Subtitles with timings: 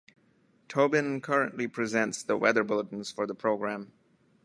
[0.67, 3.93] Tobin currently presents the weather bulletins for the programme.